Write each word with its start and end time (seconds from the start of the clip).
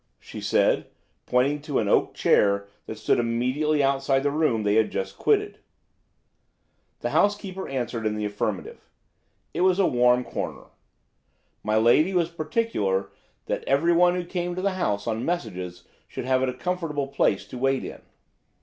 she 0.19 0.41
said, 0.41 0.87
pointing 1.27 1.61
to 1.61 1.77
an 1.77 1.87
oak 1.87 2.15
chair 2.15 2.67
that 2.87 2.97
stood 2.97 3.19
immediately 3.19 3.83
outside 3.83 4.23
the 4.23 4.31
room 4.31 4.63
they 4.63 4.73
had 4.73 4.89
just 4.89 5.15
quitted. 5.15 5.59
The 7.01 7.11
housekeeper 7.11 7.67
answered 7.69 8.07
in 8.07 8.15
the 8.15 8.25
affirmative. 8.25 8.89
It 9.53 9.61
was 9.61 9.77
a 9.77 9.85
warm 9.85 10.23
corner. 10.23 10.65
"My 11.63 11.75
lady" 11.77 12.15
was 12.15 12.31
particular 12.31 13.11
that 13.45 13.63
everyone 13.67 14.15
who 14.15 14.25
came 14.25 14.55
to 14.55 14.61
the 14.63 14.71
house 14.71 15.05
on 15.05 15.23
messages 15.23 15.83
should 16.07 16.25
have 16.25 16.41
a 16.41 16.51
comfortable 16.51 17.05
place 17.07 17.45
to 17.45 17.59
wait 17.59 17.85
in. 17.85 18.01